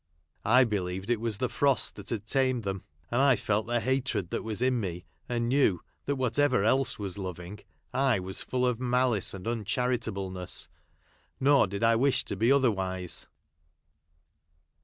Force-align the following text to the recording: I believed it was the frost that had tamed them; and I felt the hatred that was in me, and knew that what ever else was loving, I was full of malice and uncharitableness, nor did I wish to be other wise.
I 0.47 0.63
believed 0.63 1.11
it 1.11 1.21
was 1.21 1.37
the 1.37 1.47
frost 1.47 1.93
that 1.93 2.09
had 2.09 2.25
tamed 2.25 2.63
them; 2.63 2.83
and 3.11 3.21
I 3.21 3.35
felt 3.35 3.67
the 3.67 3.79
hatred 3.79 4.31
that 4.31 4.43
was 4.43 4.59
in 4.59 4.79
me, 4.79 5.05
and 5.29 5.47
knew 5.47 5.79
that 6.05 6.15
what 6.15 6.39
ever 6.39 6.63
else 6.63 6.97
was 6.97 7.19
loving, 7.19 7.59
I 7.93 8.19
was 8.19 8.41
full 8.41 8.65
of 8.65 8.79
malice 8.79 9.35
and 9.35 9.45
uncharitableness, 9.47 10.69
nor 11.39 11.67
did 11.67 11.83
I 11.83 11.95
wish 11.97 12.25
to 12.25 12.35
be 12.35 12.51
other 12.51 12.71
wise. 12.71 13.27